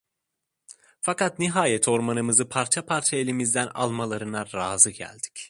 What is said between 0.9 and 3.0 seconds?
Fakat nihayet ormanımızı parça